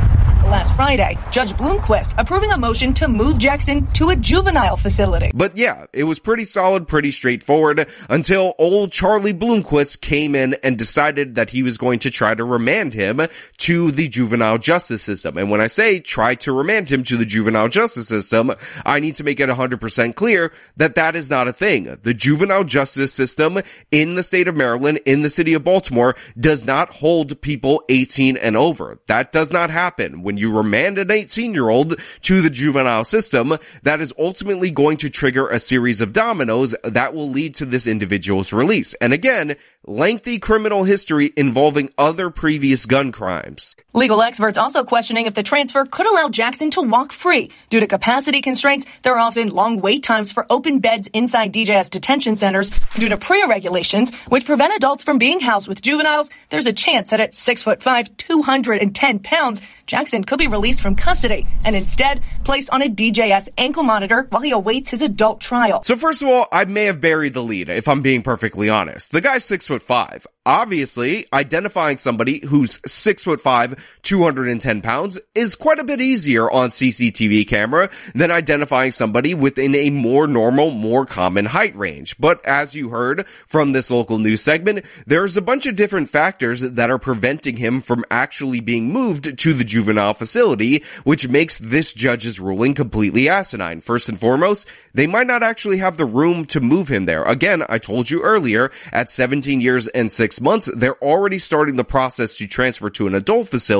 Last 0.46 0.76
Friday, 0.76 1.18
Judge 1.32 1.52
Blomquist 1.54 2.14
approving 2.18 2.52
a 2.52 2.56
motion 2.56 2.94
to 2.94 3.08
move 3.08 3.36
Jackson 3.36 3.84
to 3.94 4.10
a 4.10 4.16
juvenile 4.16 4.76
facility. 4.76 5.32
But 5.34 5.56
yeah, 5.56 5.86
it 5.92 6.04
was 6.04 6.20
pretty 6.20 6.44
solid, 6.44 6.86
pretty 6.86 7.10
straightforward 7.10 7.88
until 8.08 8.54
old 8.56 8.92
Charlie 8.92 9.34
Blomquist 9.34 10.00
came 10.00 10.36
in 10.36 10.54
and 10.62 10.78
decided 10.78 11.34
that 11.34 11.50
he 11.50 11.64
was 11.64 11.78
going 11.78 11.98
to 11.98 12.12
try 12.12 12.32
to 12.32 12.44
remand 12.44 12.94
him 12.94 13.22
to 13.58 13.90
the 13.90 14.08
juvenile 14.08 14.58
justice 14.58 15.02
system. 15.02 15.36
And 15.36 15.50
when 15.50 15.60
I 15.60 15.66
say 15.66 15.98
try 15.98 16.36
to 16.36 16.52
remand 16.52 16.92
him 16.92 17.02
to 17.02 17.16
the 17.16 17.24
juvenile 17.24 17.68
justice 17.68 18.06
system, 18.06 18.52
I 18.84 19.00
need 19.00 19.16
to 19.16 19.24
make 19.24 19.40
it 19.40 19.48
100% 19.48 20.14
clear 20.14 20.52
that 20.76 20.94
that 20.94 21.16
is 21.16 21.28
not 21.28 21.48
a 21.48 21.52
thing. 21.52 21.98
The 22.02 22.14
juvenile 22.14 22.62
justice 22.62 23.12
system 23.12 23.58
in 23.90 24.14
the 24.14 24.22
state 24.22 24.46
of 24.46 24.54
Maryland, 24.54 25.00
in 25.06 25.22
the 25.22 25.28
city 25.28 25.54
of 25.54 25.64
Baltimore, 25.64 26.14
does 26.38 26.64
not 26.64 26.88
hold 26.88 27.40
people 27.42 27.82
18 27.88 28.36
and 28.36 28.56
over. 28.56 29.00
That 29.08 29.32
does 29.32 29.50
not 29.50 29.70
happen. 29.70 30.22
When 30.22 30.35
you 30.36 30.56
remand 30.56 30.98
an 30.98 31.10
18 31.10 31.54
year 31.54 31.68
old 31.68 31.94
to 32.22 32.40
the 32.40 32.50
juvenile 32.50 33.04
system, 33.04 33.56
that 33.82 34.00
is 34.00 34.14
ultimately 34.18 34.70
going 34.70 34.96
to 34.98 35.10
trigger 35.10 35.48
a 35.48 35.60
series 35.60 36.00
of 36.00 36.12
dominoes 36.12 36.74
that 36.84 37.14
will 37.14 37.28
lead 37.28 37.54
to 37.56 37.66
this 37.66 37.86
individual's 37.86 38.52
release. 38.52 38.94
And 38.94 39.12
again, 39.12 39.56
lengthy 39.84 40.38
criminal 40.38 40.84
history 40.84 41.32
involving 41.36 41.90
other 41.96 42.30
previous 42.30 42.86
gun 42.86 43.12
crimes. 43.12 43.76
Legal 43.96 44.20
experts 44.20 44.58
also 44.58 44.84
questioning 44.84 45.24
if 45.24 45.32
the 45.32 45.42
transfer 45.42 45.86
could 45.86 46.06
allow 46.06 46.28
Jackson 46.28 46.70
to 46.70 46.82
walk 46.82 47.12
free. 47.12 47.50
Due 47.70 47.80
to 47.80 47.86
capacity 47.86 48.42
constraints, 48.42 48.84
there 49.02 49.14
are 49.14 49.18
often 49.18 49.48
long 49.48 49.80
wait 49.80 50.02
times 50.02 50.30
for 50.30 50.44
open 50.50 50.80
beds 50.80 51.08
inside 51.14 51.50
DJS 51.54 51.88
detention 51.88 52.36
centers. 52.36 52.70
Due 52.96 53.08
to 53.08 53.16
PREA 53.16 53.46
regulations, 53.48 54.14
which 54.28 54.44
prevent 54.44 54.76
adults 54.76 55.02
from 55.02 55.16
being 55.16 55.40
housed 55.40 55.66
with 55.66 55.80
juveniles, 55.80 56.28
there's 56.50 56.66
a 56.66 56.74
chance 56.74 57.08
that 57.08 57.20
at 57.20 57.34
6 57.34 57.62
foot 57.62 57.82
5, 57.82 58.18
210 58.18 59.18
pounds, 59.20 59.62
Jackson 59.86 60.24
could 60.24 60.38
be 60.38 60.48
released 60.48 60.80
from 60.80 60.96
custody 60.96 61.46
and 61.64 61.76
instead 61.76 62.22
placed 62.44 62.70
on 62.70 62.82
a 62.82 62.88
DJS 62.88 63.48
ankle 63.56 63.84
monitor 63.84 64.26
while 64.30 64.42
he 64.42 64.50
awaits 64.50 64.90
his 64.90 65.02
adult 65.02 65.40
trial. 65.40 65.82
So 65.84 65.96
first 65.96 66.22
of 66.22 66.28
all, 66.28 66.48
I 66.52 66.64
may 66.64 66.84
have 66.84 67.00
buried 67.00 67.34
the 67.34 67.42
lead 67.42 67.68
if 67.68 67.86
I'm 67.88 68.02
being 68.02 68.22
perfectly 68.22 68.68
honest. 68.68 69.12
The 69.12 69.20
guy's 69.20 69.44
six 69.44 69.66
foot 69.66 69.82
five. 69.82 70.26
Obviously, 70.44 71.26
identifying 71.32 71.98
somebody 71.98 72.44
who's 72.44 72.80
six 72.90 73.24
foot 73.24 73.40
five, 73.40 73.85
210 74.02 74.82
pounds 74.82 75.18
is 75.34 75.56
quite 75.56 75.78
a 75.78 75.84
bit 75.84 76.00
easier 76.00 76.50
on 76.50 76.68
CCTV 76.68 77.46
camera 77.48 77.90
than 78.14 78.30
identifying 78.30 78.92
somebody 78.92 79.34
within 79.34 79.74
a 79.74 79.90
more 79.90 80.26
normal, 80.26 80.70
more 80.70 81.04
common 81.04 81.44
height 81.44 81.74
range. 81.76 82.16
But 82.18 82.44
as 82.46 82.74
you 82.74 82.90
heard 82.90 83.26
from 83.46 83.72
this 83.72 83.90
local 83.90 84.18
news 84.18 84.40
segment, 84.40 84.84
there's 85.06 85.36
a 85.36 85.42
bunch 85.42 85.66
of 85.66 85.76
different 85.76 86.08
factors 86.08 86.60
that 86.60 86.90
are 86.90 86.98
preventing 86.98 87.56
him 87.56 87.80
from 87.80 88.04
actually 88.10 88.60
being 88.60 88.92
moved 88.92 89.38
to 89.38 89.52
the 89.52 89.64
juvenile 89.64 90.14
facility, 90.14 90.84
which 91.04 91.28
makes 91.28 91.58
this 91.58 91.92
judge's 91.92 92.40
ruling 92.40 92.74
completely 92.74 93.28
asinine. 93.28 93.80
First 93.80 94.08
and 94.08 94.18
foremost, 94.18 94.68
they 94.94 95.06
might 95.06 95.26
not 95.26 95.42
actually 95.42 95.78
have 95.78 95.96
the 95.96 96.06
room 96.06 96.44
to 96.46 96.60
move 96.60 96.88
him 96.88 97.04
there. 97.04 97.24
Again, 97.24 97.64
I 97.68 97.78
told 97.78 98.10
you 98.10 98.22
earlier, 98.22 98.70
at 98.92 99.10
17 99.10 99.60
years 99.60 99.88
and 99.88 100.12
six 100.12 100.40
months, 100.40 100.70
they're 100.74 101.02
already 101.02 101.38
starting 101.38 101.76
the 101.76 101.84
process 101.84 102.38
to 102.38 102.46
transfer 102.46 102.90
to 102.90 103.06
an 103.06 103.14
adult 103.14 103.48
facility 103.48 103.75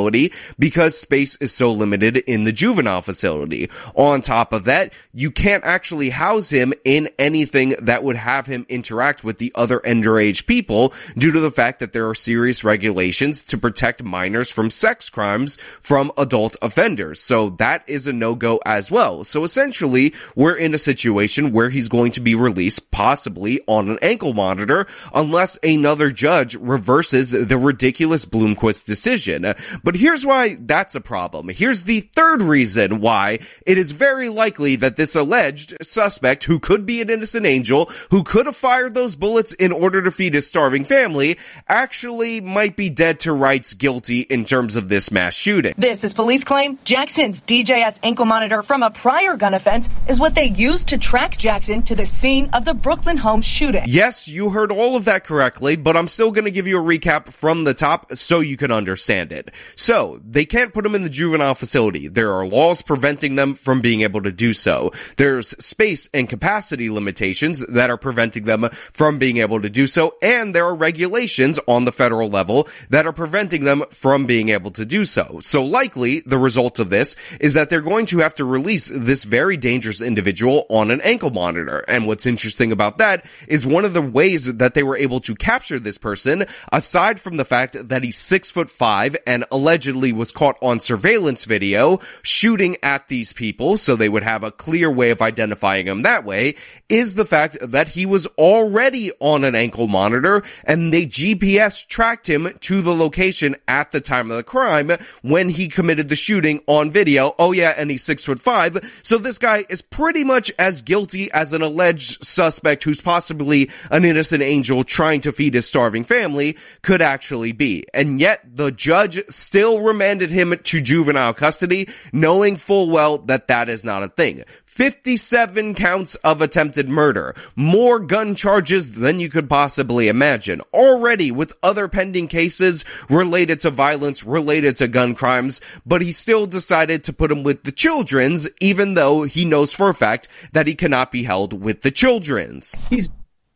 because 0.59 0.99
space 0.99 1.37
is 1.37 1.53
so 1.53 1.73
limited 1.73 2.17
in 2.17 2.45
the 2.45 2.53
juvenile 2.53 3.03
facility. 3.03 3.71
On 3.95 4.23
top 4.23 4.53
of 4.53 4.65
that, 4.65 4.93
you 5.13 5.31
can't 5.31 5.65
actually 5.65 6.11
house 6.11 6.51
him 6.51 6.73
in 6.85 7.09
anything 7.19 7.75
that 7.83 8.03
would 8.03 8.17
have 8.17 8.47
him 8.47 8.67
interact 8.69 9.25
with 9.25 9.39
the 9.39 9.53
other 9.55 9.81
underage 9.81 10.47
people 10.47 10.93
due 11.17 11.33
to 11.33 11.41
the 11.41 11.51
fact 11.51 11.81
that 11.81 11.93
there 11.93 12.09
are 12.09 12.15
serious 12.15 12.65
regulations 12.65 13.43
to 13.45 13.59
protect 13.59 14.03
minors 14.03 14.51
from 14.51 14.71
sex 14.71 15.11
crimes 15.11 15.57
from 15.81 16.13
adult 16.17 16.57
offenders. 16.61 17.21
So 17.21 17.51
that 17.51 17.89
is 17.89 18.07
a 18.07 18.13
no-go 18.13 18.61
as 18.65 18.91
well. 18.91 19.25
So 19.25 19.45
essentially, 19.45 20.15
we're 20.35 20.57
in 20.57 20.75
a 20.75 20.79
situation 20.79 21.53
where 21.53 21.71
he's 21.71 21.89
going 21.89 22.13
to 22.13 22.21
be 22.21 22.35
released 22.35 22.91
possibly 22.91 23.61
on 23.67 23.89
an 23.89 23.99
ankle 24.03 24.35
monitor 24.35 24.87
unless 25.15 25.59
another 25.63 26.11
judge 26.11 26.55
reverses 26.57 27.31
the 27.31 27.59
ridiculous 27.59 28.25
Blomquist 28.25 28.85
decision. 28.85 29.55
But 29.87 29.95
here's 29.95 30.27
why 30.27 30.57
that's 30.59 30.97
a 30.97 31.01
problem. 31.01 31.49
Here's 31.49 31.85
the 31.85 32.01
third 32.01 32.43
reason 32.43 33.01
why 33.01 33.39
it 33.65 33.79
is 33.79 33.93
very 33.93 34.29
likely 34.29 34.75
that 34.75 34.97
this 34.97 35.15
alleged 35.15 35.77
suspect, 35.81 36.43
who 36.43 36.59
could 36.59 36.87
be 36.87 37.01
an 37.01 37.09
innocent 37.09 37.47
angel, 37.47 37.89
who 38.11 38.25
could 38.25 38.47
have 38.47 38.57
fired 38.57 38.97
those 38.97 39.15
bullets 39.15 39.53
in 39.53 39.71
order 39.71 40.03
to 40.03 40.11
feed 40.11 40.35
his 40.35 40.45
starving 40.45 40.85
family, 40.85 41.39
actually 41.69 42.41
might 42.41 42.75
be 42.75 42.91
dead 42.91 43.21
to 43.21 43.33
rights 43.33 43.75
guilty 43.75 44.23
in 44.23 44.45
terms 44.45 44.75
of 44.75 44.89
this 44.89 45.13
mass 45.13 45.37
shooting. 45.37 45.73
This 45.79 46.03
is 46.03 46.13
police 46.13 46.43
claim 46.43 46.81
Jackson's 46.83 47.41
DJS 47.43 48.01
ankle 48.03 48.25
monitor 48.25 48.65
from 48.65 48.83
a 48.83 48.91
prior 48.91 49.37
gun 49.37 49.55
offense 49.55 49.89
is 50.09 50.19
what 50.19 50.35
they 50.35 50.47
used 50.47 50.89
to 50.89 50.99
track 50.99 51.39
Jackson 51.39 51.83
to 51.83 51.95
the 51.95 52.07
scene 52.07 52.51
of 52.55 52.65
the 52.65 52.75
Brooklyn 52.75 53.19
home 53.19 53.41
shooting. 53.41 53.85
Yes, 53.87 54.27
you 54.27 54.51
heard 54.51 54.73
all 54.73 54.97
of 54.97 55.05
that 55.05 55.23
correctly, 55.23 55.77
but 55.77 55.97
I'm 55.97 56.09
still 56.09 56.33
going 56.33 56.47
to 56.47 56.51
give 56.51 56.67
you 56.67 56.77
a 56.77 56.83
recap 56.83 57.33
from 57.33 57.63
the 57.63 57.73
top 57.73 58.17
so 58.17 58.41
you 58.41 58.57
can 58.57 58.73
understand 58.73 59.31
it. 59.31 59.53
So, 59.75 60.21
they 60.25 60.45
can't 60.45 60.73
put 60.73 60.85
them 60.85 60.95
in 60.95 61.03
the 61.03 61.09
juvenile 61.09 61.55
facility. 61.55 62.09
There 62.09 62.33
are 62.33 62.47
laws 62.47 62.83
preventing 62.83 63.35
them 63.35 63.55
from 63.55 63.81
being 63.81 64.03
able 64.03 64.23
to 64.23 64.33
do 64.33 64.53
so. 64.53 64.93
There's 65.17 65.49
space 65.65 66.09
and 66.15 66.29
capacity 66.29 66.91
limitations 66.91 67.61
that 67.67 67.91
are 67.91 67.97
preventing 67.97 68.45
them 68.45 68.69
from 68.93 69.19
being 69.19 69.39
able 69.39 69.61
to 69.61 69.71
do 69.71 69.87
so, 69.87 70.15
and 70.23 70.55
there 70.55 70.67
are 70.67 70.75
regulations 70.75 71.59
on 71.67 71.85
the 71.85 71.93
federal 71.93 72.29
level 72.29 72.69
that 72.91 73.07
are 73.07 73.13
preventing 73.13 73.65
them 73.65 73.85
from 73.91 74.27
being 74.27 74.51
able 74.51 74.71
to 74.73 74.85
do 74.85 75.05
so. 75.05 75.41
So 75.43 75.65
likely, 75.65 76.21
the 76.21 76.39
result 76.39 76.79
of 76.79 76.91
this 76.91 77.17
is 77.41 77.55
that 77.55 77.71
they're 77.71 77.81
going 77.81 78.07
to 78.07 78.19
have 78.19 78.35
to 78.37 78.45
release 78.45 78.89
this 78.89 79.25
very 79.25 79.57
dangerous 79.57 80.01
individual 80.01 80.67
on 80.69 80.91
an 80.91 81.01
ankle 81.03 81.31
monitor. 81.31 81.85
And 81.89 82.07
what's 82.07 82.27
interesting 82.27 82.73
about 82.73 82.99
that 82.99 83.27
is 83.49 83.67
one 83.67 83.85
of 83.85 83.95
the 83.95 84.03
ways 84.03 84.57
that 84.57 84.75
they 84.75 84.83
were 84.83 84.97
able 84.97 85.21
to 85.21 85.35
capture 85.35 85.79
this 85.79 85.99
person, 85.99 86.47
aside 86.73 87.21
from 87.21 87.37
the 87.37 87.45
fact 87.45 87.89
that 87.89 88.03
he's 88.03 88.17
six 88.17 88.51
foot 88.51 88.71
five 88.71 89.17
and 89.27 89.45
allegedly 89.57 90.13
was 90.13 90.33
caught 90.33 90.59
on 90.61 90.79
surveillance 90.79 91.45
video 91.45 91.99
shooting 92.23 92.77
at 92.83 93.09
these 93.09 93.33
people, 93.33 93.79
so 93.79 93.97
they 93.97 94.09
would 94.09 94.23
have 94.23 94.45
a 94.45 94.53
clear 94.53 94.91
way 94.91 95.11
of 95.11 95.23
identifying 95.23 95.87
him 95.87 96.03
that 96.03 96.25
way, 96.25 96.55
is 96.89 97.15
the 97.15 97.25
fact 97.25 97.57
that 97.63 97.89
he 97.89 98.05
was 98.07 98.27
already 98.39 99.11
on 99.19 99.45
an 99.45 99.55
ankle 99.55 99.89
monitor 99.89 100.43
and 100.65 100.93
they 100.93 101.07
GPS 101.07 101.87
tracked 101.87 102.29
him 102.29 102.53
to 102.61 102.83
the 102.83 102.95
location 102.95 103.57
at 103.67 103.91
the 103.93 104.01
time 104.01 104.31
of 104.31 104.37
the 104.37 104.43
crime 104.43 104.93
when 105.23 105.49
he 105.49 105.69
committed 105.69 106.09
the 106.09 106.17
shooting 106.17 106.61
on 106.67 106.91
video. 106.91 107.35
Oh 107.39 107.53
yeah, 107.53 107.75
and 107.77 107.91
he's 107.91 108.05
six 108.05 108.25
foot 108.25 108.41
five. 108.41 109.01
So 109.03 109.17
this 109.19 109.39
guy 109.39 109.65
is 109.69 109.81
pretty 109.81 110.23
much 110.23 110.53
as 110.59 110.83
guilty 110.83 111.33
as 111.33 111.53
an 111.53 111.63
alleged 111.63 112.25
suspect 112.25 112.85
who's 112.85 113.01
possibly 113.01 113.71
an 113.91 114.05
innocent 114.05 114.43
angel 114.43 114.85
trying 114.85 115.23
to 115.23 115.33
feed 115.33 115.55
his 115.55 115.67
starving 115.67 116.05
family 116.05 116.59
could 116.83 117.01
actually 117.01 117.53
be. 117.53 117.85
And 117.95 118.21
yet 118.21 118.41
the 118.45 118.71
judge 118.71 119.23
still 119.47 119.81
remanded 119.81 120.31
him 120.31 120.59
to 120.65 120.81
juvenile 120.81 121.33
custody, 121.33 121.89
knowing 122.13 122.57
full 122.57 122.91
well 122.91 123.19
that 123.19 123.47
that 123.47 123.69
is 123.69 123.85
not 123.85 124.03
a 124.03 124.09
thing. 124.09 124.43
57 124.65 125.75
counts 125.77 126.17
of 126.17 126.43
attempted 126.43 126.89
murder. 126.89 127.35
More 127.55 128.01
gun 128.01 128.35
charges 128.35 128.91
than 128.91 129.21
you 129.21 129.29
could 129.29 129.49
possibly 129.49 130.09
imagine. 130.09 130.61
Already 130.75 131.31
with 131.31 131.57
other 131.63 131.87
pending 131.87 132.27
cases 132.29 132.85
related 133.09 133.61
to 133.61 133.71
violence, 133.71 134.25
related 134.25 134.77
to 134.79 134.89
gun 134.89 135.15
crimes, 135.15 135.61
but 135.87 136.03
he 136.03 136.11
still 136.11 136.47
decided 136.47 137.05
to 137.05 137.13
put 137.13 137.31
him 137.31 137.45
with 137.45 137.63
the 137.63 137.73
children's, 137.73 138.49
even 138.61 138.95
though 138.95 139.23
he 139.23 139.45
knows 139.45 139.73
for 139.73 139.89
a 139.89 139.95
fact 139.95 140.29
that 140.53 140.67
he 140.67 140.75
cannot 140.75 141.13
be 141.13 141.23
held 141.23 141.53
with 141.53 141.83
the 141.83 141.91
children's. 141.93 142.75
He's 142.91 143.09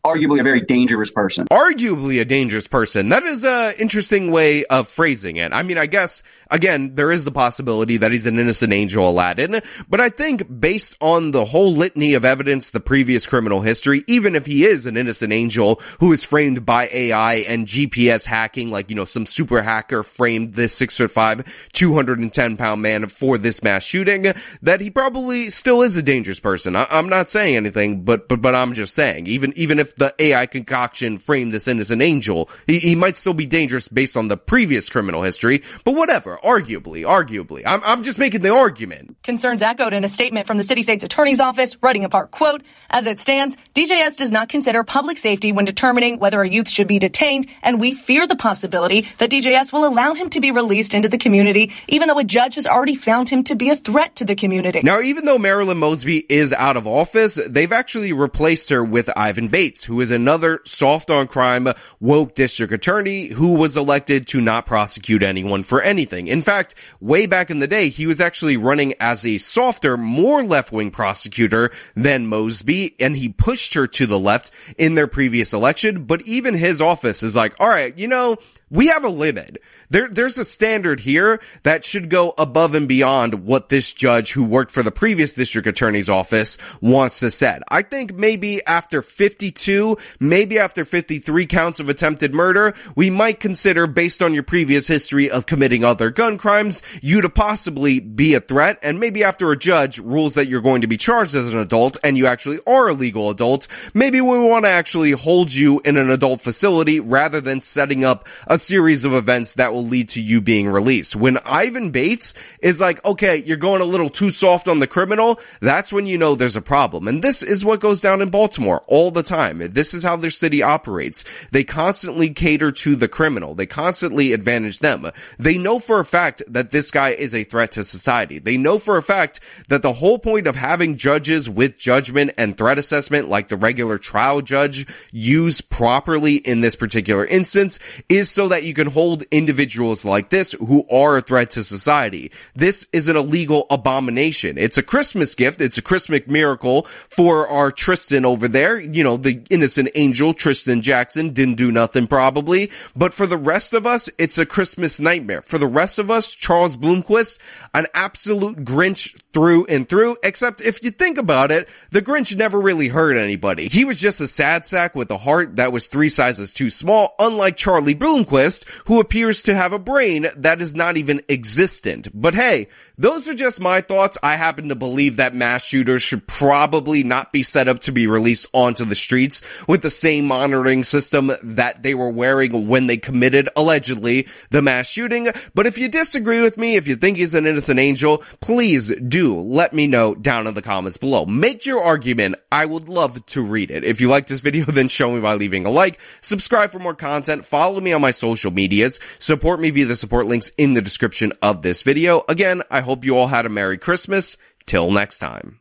arguably 0.05 0.41
a 0.41 0.43
very 0.43 0.61
dangerous 0.61 1.11
person. 1.11 1.47
Arguably 1.51 2.21
a 2.21 2.25
dangerous 2.25 2.67
person. 2.67 3.11
That 3.11 3.25
is 3.25 3.45
a 3.45 3.79
interesting 3.81 4.31
way 4.31 4.65
of 4.65 4.89
phrasing 4.89 5.37
it. 5.37 5.53
I 5.53 5.63
mean, 5.63 5.79
I 5.79 5.87
guess 5.87 6.23
again, 6.51 6.95
there 6.95 7.13
is 7.13 7.25
the 7.25 7.31
possibility 7.31 7.99
that 7.99 8.13
he's 8.13 8.27
an 8.27 8.39
innocent 8.39 8.73
angel 8.73 9.09
Aladdin, 9.09 9.61
but 9.89 10.01
I 10.01 10.09
think 10.09 10.61
based 10.61 10.97
on 11.01 11.31
the 11.31 11.45
whole 11.45 11.73
litany 11.73 12.15
of 12.15 12.25
evidence, 12.25 12.71
the 12.71 12.81
previous 12.81 13.27
criminal 13.27 13.61
history, 13.61 14.05
even 14.07 14.37
if 14.37 14.47
he 14.47 14.65
is 14.65 14.87
an 14.87 14.97
innocent 14.97 15.33
angel 15.33 15.81
who 16.01 16.13
is 16.13 16.25
framed 16.25 16.67
by 16.67 16.89
AI 16.93 17.35
and 17.37 17.67
GPS 17.67 18.27
hacking, 18.27 18.71
like, 18.71 18.91
you 18.91 18.97
know, 18.97 19.05
some 19.05 19.27
super 19.27 19.63
hacker 19.63 20.03
framed 20.03 20.55
this 20.55 20.75
six 20.75 20.97
foot 20.97 21.11
five, 21.11 21.45
210 21.73 22.57
pound 22.57 22.83
man 22.83 23.07
for 23.07 23.39
this 23.39 23.63
mass 23.63 23.85
shooting, 23.85 24.33
that 24.63 24.81
he 24.81 24.91
probably 24.91 25.51
still 25.51 25.83
is 25.83 25.97
a 25.97 26.03
dangerous 26.03 26.41
person. 26.41 26.77
I- 26.77 26.99
am 26.99 27.09
not 27.09 27.31
saying 27.31 27.57
anything, 27.57 28.05
but, 28.05 28.29
but, 28.29 28.41
but 28.41 28.55
I'm 28.55 28.75
just 28.75 28.95
saying, 28.95 29.27
even, 29.27 29.53
even 29.57 29.79
if 29.79 29.90
the 29.95 30.15
AI 30.19 30.47
concoction 30.47 31.19
framed 31.19 31.53
this 31.53 31.69
innocent 31.69 32.03
angel, 32.03 32.49
he, 32.67 32.79
he 32.79 32.95
might 32.95 33.17
still 33.17 33.35
be 33.35 33.47
dangerous 33.47 33.89
based 33.89 34.17
on 34.17 34.29
the 34.29 34.37
previous 34.37 34.89
criminal 34.91 35.23
history, 35.23 35.63
but 35.85 35.95
whatever 35.95 36.39
arguably, 36.45 37.05
arguably. 37.05 37.63
I'm, 37.65 37.83
I'm 37.85 38.03
just 38.03 38.19
making 38.19 38.43
the 38.43 38.55
argument. 38.55 39.17
Concerns 39.23 39.63
echoed 39.63 39.93
in 39.93 40.05
a 40.05 40.09
statement 40.09 40.47
from 40.47 40.57
the 40.57 40.65
city 40.65 40.83
state's 40.83 41.05
attorney's 41.05 41.41
office, 41.41 41.77
writing 41.83 42.05
apart, 42.05 42.31
quote, 42.31 42.63
as 42.91 43.07
it 43.07 43.21
stands, 43.21 43.57
DJS 43.75 44.17
does 44.17 44.33
not 44.33 44.49
consider 44.49 44.83
public 44.83 45.17
safety 45.17 45.53
when 45.53 45.65
determining 45.65 46.19
whether 46.19 46.43
a 46.43 46.49
youth 46.49 46.69
should 46.69 46.89
be 46.89 46.99
detained, 46.99 47.47
and 47.63 47.81
we 47.81 47.95
fear 47.95 48.27
the 48.27 48.37
possibility 48.37 49.09
that 49.19 49.31
DJS 49.31 49.73
will 49.73 49.87
allow 49.87 50.15
him 50.15 50.31
to 50.31 50.41
be 50.41 50.51
released 50.51 50.95
into 50.95 51.09
the 51.09 51.19
community, 51.19 51.73
even 51.89 52.09
though 52.09 52.19
a 52.19 52.25
judge 52.25 52.57
has 52.57 52.67
already 52.67 52.97
found 52.97 53.29
him 53.29 53.45
to 53.45 53.55
be 53.55 53.71
a 53.71 53.77
threat 53.77 54.17
to 54.17 54.25
the 54.25 54.35
community. 54.35 54.81
Now, 54.83 55.01
even 55.01 55.25
though 55.25 55.39
Marilyn 55.39 55.79
Mosby 55.79 56.27
is 56.29 56.53
out 56.53 56.77
of 56.77 56.87
office, 56.87 57.39
they've 57.47 57.73
actually 57.73 58.13
replaced 58.13 58.71
her 58.71 58.85
with 58.85 59.09
Ivan 59.17 59.49
Bates, 59.49 59.80
who 59.85 60.01
is 60.01 60.11
another 60.11 60.61
soft 60.65 61.11
on 61.11 61.27
crime, 61.27 61.69
woke 62.01 62.35
district 62.35 62.73
attorney 62.73 63.29
who 63.29 63.55
was 63.55 63.77
elected 63.77 64.27
to 64.29 64.41
not 64.41 64.67
prosecute 64.67 65.23
anyone 65.23 65.63
for 65.63 65.81
anything. 65.83 66.27
In 66.27 66.43
fact, 66.43 66.75
way 67.01 67.27
back 67.27 67.51
in 67.51 67.59
the 67.59 67.67
day, 67.67 67.89
he 67.89 68.07
was 68.07 68.21
actually 68.21 68.57
running 68.57 68.95
as 69.01 69.27
a 69.27 69.39
softer, 69.39 69.97
more 69.97 70.43
left-wing 70.43 70.91
prosecutor 70.91 71.71
than 71.95 72.27
Mosby, 72.27 72.97
and 73.01 73.17
he 73.17 73.29
pushed 73.29 73.75
her 73.75 73.87
to 73.87 74.07
the 74.07 74.19
left 74.19 74.51
in 74.79 74.95
their 74.95 75.07
previous 75.07 75.53
election, 75.53 76.05
but 76.05 76.23
even 76.23 76.55
his 76.55 76.81
office 76.81 77.23
is 77.23 77.37
like, 77.37 77.59
alright, 77.61 77.99
you 77.99 78.07
know, 78.07 78.37
we 78.71 78.87
have 78.89 79.05
a 79.05 79.09
limit. 79.09 79.59
There, 79.91 80.09
there's 80.09 80.39
a 80.39 80.45
standard 80.45 81.01
here 81.01 81.41
that 81.65 81.85
should 81.85 82.11
go 82.11 82.33
above 82.39 82.77
and 82.77 82.87
beyond 82.87 83.45
what 83.45 83.71
this 83.71 83.93
judge 83.93 84.33
who 84.33 84.45
worked 84.45 84.71
for 84.71 84.85
the 84.85 84.93
previous 84.93 85.35
district 85.35 85.67
attorney's 85.67 86.09
office 86.09 86.59
wants 86.81 87.19
to 87.21 87.31
set. 87.31 87.63
I 87.69 87.83
think 87.83 88.15
maybe 88.15 88.65
after 88.65 89.03
52, 89.03 89.99
maybe 90.21 90.61
after 90.61 90.85
53 90.85 91.45
counts 91.47 91.81
of 91.81 91.89
attempted 91.89 92.33
murder, 92.33 92.75
we 92.95 93.11
might 93.11 93.41
consider 93.41 93.89
based 93.89 94.23
on 94.23 94.33
your 94.33 94.45
previous 94.45 94.87
history 94.87 95.29
of 95.29 95.47
committing 95.47 95.83
other 95.83 96.11
gun 96.11 96.39
crimes, 96.39 96.85
you 97.03 97.21
to 97.23 97.29
possibly 97.29 97.99
be 97.99 98.35
a 98.35 98.41
threat. 98.41 98.79
And 98.83 99.01
maybe 99.01 99.25
after 99.25 99.51
a 99.51 99.59
judge 99.59 99.99
rules 99.99 100.35
that 100.35 100.47
you're 100.47 100.61
going 100.61 100.83
to 100.83 100.87
be 100.87 100.99
charged 100.99 101.35
as 101.35 101.53
an 101.53 101.59
adult 101.59 101.99
and 102.05 102.17
you 102.17 102.29
actually 102.29 102.61
are 102.65 102.89
a 102.89 102.95
legal 102.95 103.29
adult, 103.29 103.67
maybe 103.93 104.21
we 104.21 104.39
want 104.39 104.67
to 104.67 104.71
actually 104.71 105.11
hold 105.11 105.53
you 105.53 105.81
in 105.85 105.97
an 105.97 106.11
adult 106.11 106.41
facility 106.41 107.01
rather 107.01 107.41
than 107.41 107.61
setting 107.61 108.05
up 108.05 108.29
a 108.47 108.57
series 108.57 109.05
of 109.05 109.15
events 109.15 109.55
that 109.55 109.73
will 109.73 109.80
lead 109.85 110.11
to 110.11 110.23
you 110.23 110.41
being 110.41 110.69
released. 110.69 111.17
When 111.17 111.39
Ivan 111.39 111.91
Bates 111.91 112.35
is 112.61 112.81
like, 112.81 113.05
okay, 113.05 113.37
you're 113.37 113.57
going 113.57 113.83
a 113.83 113.87
little 113.87 114.11
too 114.11 114.31
soft 114.31 114.69
on 114.69 114.79
the 114.79 114.87
criminal, 114.87 115.41
that's 115.61 115.93
when 115.93 116.07
you 116.07 116.19
know 116.19 116.35
there's 116.35 116.57
a 116.57 116.63
problem. 116.63 117.09
And 117.09 117.23
this 117.23 117.43
is 117.43 117.65
what 117.65 117.81
goes 117.81 118.01
down 118.01 118.23
in 118.23 118.31
Baltimore 118.31 118.83
all 118.87 119.11
the 119.11 119.23
time. 119.23 119.59
This 119.73 119.95
is 119.95 120.05
how 120.05 120.17
their 120.17 120.31
city 120.31 120.63
operates. 120.63 121.25
They 121.51 121.65
constantly 121.65 122.31
cater 122.31 122.73
to 122.73 122.97
the 122.97 123.09
criminal. 123.09 123.55
They 123.55 123.67
constantly 123.67 124.33
advantage 124.33 124.79
them. 124.81 125.11
They 125.39 125.59
know 125.59 125.79
for 125.79 125.99
a 125.99 126.05
fact 126.05 126.43
that 126.49 126.71
this 126.71 126.91
guy 126.91 127.11
is 127.11 127.35
a 127.35 127.45
threat 127.45 127.73
to 127.73 127.85
society. 127.85 128.39
They 128.39 128.57
know 128.57 128.79
for 128.79 128.97
a 128.97 129.03
fact 129.03 129.41
that 129.69 129.83
the 129.83 129.93
whole 129.93 130.19
point 130.19 130.47
of 130.47 130.57
having 130.57 130.97
judges 130.97 131.49
with 131.49 131.79
judgment 131.79 132.33
and 132.37 132.57
threat 132.57 132.79
assessment 132.79 133.29
like 133.29 133.49
the 133.49 133.57
regular 133.57 133.99
trial 133.99 134.41
judge 134.43 134.87
use 135.11 135.61
properly 135.61 136.37
in 136.37 136.61
this 136.61 136.77
particular 136.77 137.25
instance 137.25 137.79
is 138.09 138.31
so 138.31 138.49
that 138.49 138.65
you 138.65 138.75
can 138.75 138.89
hold 138.89 139.25
individuals 139.71 140.05
like 140.05 140.31
this 140.31 140.53
who 140.53 140.85
are 140.91 141.17
a 141.17 141.21
threat 141.21 141.51
to 141.51 141.63
society. 141.63 142.33
This 142.57 142.89
is 142.93 143.09
an 143.09 143.17
illegal 143.17 143.67
abomination. 143.71 144.59
It's 144.59 144.79
a 144.79 144.83
Christmas 144.83 145.37
gift. 145.37 145.61
It's 145.61 145.79
a 145.79 145.83
Christmas 145.83 146.23
miracle 146.27 146.87
for 147.09 147.47
our 147.47 147.71
Tristan 147.71 148.25
over 148.25 148.49
there. 148.49 148.81
You 148.81 149.05
know, 149.05 149.17
the 149.17 149.43
innocent 149.49 149.91
angel, 149.95 150.35
Tristan 150.35 150.83
Jackson, 150.83 151.31
didn't 151.31 151.55
do 151.55 151.71
nothing 151.71 152.09
probably. 152.09 152.71
But 152.97 153.15
for 153.15 153.27
the 153.27 153.37
rest 153.37 153.73
of 153.73 153.87
us, 153.87 154.11
it's 154.19 154.39
a 154.39 154.47
Christmas 154.47 154.99
nightmare. 154.99 155.43
For 155.43 155.59
the 155.59 155.69
rest 155.69 156.01
of 156.01 156.11
us, 156.11 156.35
Charles 156.35 156.77
Blomquist, 156.77 157.39
an 157.73 157.87
absolute 157.95 158.65
Grinch 158.65 159.17
through 159.33 159.67
and 159.67 159.89
through, 159.89 160.17
except 160.23 160.61
if 160.61 160.83
you 160.83 160.91
think 160.91 161.19
about 161.19 161.51
it, 161.51 161.69
the 161.91 162.03
Grinch 162.03 162.37
never 162.37 162.61
really 162.61 162.89
hurt 162.89 163.17
anybody. 163.17 163.69
He 163.69 163.85
was 163.85 164.01
just 164.01 164.21
a 164.21 164.27
sad 164.27 164.67
sack 164.67 164.95
with 164.95 165.11
a 165.11 165.19
heart 165.19 165.57
that 165.57 165.73
was 165.73 165.87
three 165.87 166.09
sizes 166.09 166.53
too 166.53 166.71
small, 166.71 167.15
unlike 167.19 167.57
Charlie 167.57 167.95
Blomquist, 167.95 168.69
who 168.87 169.01
appears 169.01 169.43
to 169.45 169.55
have 169.55 169.73
a 169.73 169.79
brain 169.79 170.27
that 170.37 170.61
is 170.61 170.75
not 170.75 170.97
even 170.97 171.23
existent. 171.29 172.09
But 172.13 172.35
hey, 172.35 172.69
those 172.99 173.29
are 173.29 173.35
just 173.35 173.61
my 173.61 173.81
thoughts. 173.81 174.19
I 174.23 174.37
happen 174.37 174.69
to 174.69 174.75
believe 174.75 175.17
that 175.17 175.35
mass 175.35 175.65
shooters 175.65 176.03
should 176.03 176.27
probably 176.27 177.03
not 177.03 177.33
be 177.33 177.43
set 177.43 177.69
up 177.69 177.81
to 177.81 177.93
be 177.93 178.07
released 178.07 178.47
onto 178.53 178.85
the 178.85 178.95
streets 178.95 179.43
with 179.67 179.83
the 179.83 179.91
same 179.91 180.27
monitoring 180.27 180.85
system 180.85 181.33
that 181.43 181.83
they 181.83 181.95
were 181.95 182.11
wearing 182.11 182.67
when 182.67 182.87
they 182.87 182.97
committed, 182.97 183.49
allegedly, 183.57 184.27
the 184.51 184.63
mass 184.63 184.89
shooting. 184.89 185.29
But 185.55 185.67
if 185.67 185.79
you 185.79 185.89
disagree 185.89 186.43
with 186.43 186.59
me, 186.59 186.77
if 186.77 186.89
you 186.89 186.97
think 186.97 187.17
he's 187.17 187.35
an 187.35 187.47
innocent 187.47 187.79
angel, 187.79 188.19
please 188.41 188.93
do 188.97 189.20
let 189.29 189.73
me 189.73 189.87
know 189.87 190.15
down 190.15 190.47
in 190.47 190.55
the 190.55 190.63
comments 190.63 190.97
below. 190.97 191.27
Make 191.27 191.67
your 191.67 191.83
argument. 191.83 192.37
I 192.51 192.67
would 192.67 192.89
love 192.89 193.25
to 193.27 193.43
read 193.43 193.71
it. 193.71 193.85
If 193.85 194.01
you 194.01 194.09
like 194.09 194.27
this 194.27 194.41
video, 194.51 194.65
then 194.65 194.89
show 194.89 195.13
me 195.13 195.21
by 195.21 195.35
leaving 195.35 195.67
a 195.67 195.71
like, 195.71 195.99
subscribe 196.21 196.71
for 196.71 196.79
more 196.79 196.95
content, 196.95 197.45
follow 197.45 197.81
me 197.81 197.93
on 197.93 198.01
my 198.01 198.11
social 198.11 198.51
medias, 198.51 199.01
support 199.19 199.61
me 199.61 199.71
via 199.71 199.87
the 199.87 199.97
support 199.97 200.27
links 200.27 200.51
in 200.57 200.75
the 200.75 200.83
description 200.83 201.33
of 201.43 201.63
this 201.63 201.83
video. 201.83 202.23
Again, 202.29 202.63
I 202.71 202.81
hope 202.81 203.05
you 203.05 203.17
all 203.17 203.29
had 203.29 203.47
a 203.47 203.51
Merry 203.51 203.79
Christmas. 203.79 204.37
Till 204.67 204.91
next 204.93 205.19
time. 205.19 205.61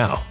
now. 0.01 0.30